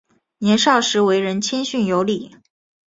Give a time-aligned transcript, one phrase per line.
[0.39, 2.31] 年少时为人谦逊有礼。